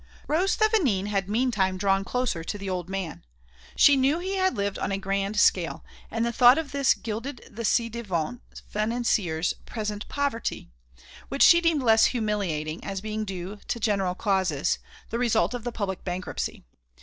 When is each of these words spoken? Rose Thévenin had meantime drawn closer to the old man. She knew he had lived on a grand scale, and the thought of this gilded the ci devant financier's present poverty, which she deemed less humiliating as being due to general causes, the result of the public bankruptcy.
Rose 0.27 0.57
Thévenin 0.57 1.05
had 1.05 1.29
meantime 1.29 1.77
drawn 1.77 2.03
closer 2.03 2.43
to 2.43 2.57
the 2.57 2.67
old 2.67 2.89
man. 2.89 3.23
She 3.75 3.95
knew 3.95 4.17
he 4.17 4.33
had 4.35 4.57
lived 4.57 4.79
on 4.79 4.91
a 4.91 4.97
grand 4.97 5.39
scale, 5.39 5.85
and 6.09 6.25
the 6.25 6.31
thought 6.31 6.57
of 6.57 6.71
this 6.71 6.95
gilded 6.95 7.47
the 7.51 7.63
ci 7.63 7.87
devant 7.87 8.41
financier's 8.67 9.53
present 9.67 10.09
poverty, 10.09 10.71
which 11.29 11.43
she 11.43 11.61
deemed 11.61 11.83
less 11.83 12.05
humiliating 12.05 12.83
as 12.83 12.99
being 12.99 13.25
due 13.25 13.59
to 13.67 13.79
general 13.79 14.15
causes, 14.15 14.79
the 15.11 15.19
result 15.19 15.53
of 15.53 15.63
the 15.63 15.71
public 15.71 16.03
bankruptcy. 16.03 16.63